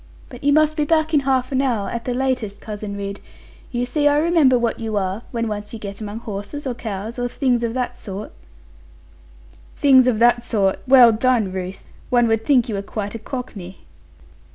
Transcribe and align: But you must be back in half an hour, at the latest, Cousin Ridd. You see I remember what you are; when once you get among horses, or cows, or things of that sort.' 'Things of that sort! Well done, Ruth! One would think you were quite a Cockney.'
But 0.29 0.43
you 0.43 0.51
must 0.51 0.77
be 0.77 0.83
back 0.83 1.13
in 1.13 1.19
half 1.19 1.51
an 1.51 1.61
hour, 1.61 1.87
at 1.87 2.05
the 2.05 2.15
latest, 2.15 2.59
Cousin 2.59 2.97
Ridd. 2.97 3.19
You 3.71 3.85
see 3.85 4.07
I 4.07 4.17
remember 4.17 4.57
what 4.57 4.79
you 4.79 4.97
are; 4.97 5.21
when 5.29 5.47
once 5.47 5.73
you 5.73 5.77
get 5.77 6.01
among 6.01 6.21
horses, 6.21 6.65
or 6.65 6.73
cows, 6.73 7.19
or 7.19 7.27
things 7.27 7.61
of 7.63 7.75
that 7.75 7.99
sort.' 7.99 8.31
'Things 9.75 10.07
of 10.07 10.17
that 10.17 10.41
sort! 10.41 10.79
Well 10.87 11.11
done, 11.11 11.51
Ruth! 11.51 11.85
One 12.09 12.27
would 12.29 12.43
think 12.43 12.67
you 12.67 12.73
were 12.73 12.81
quite 12.81 13.13
a 13.13 13.19
Cockney.' 13.19 13.85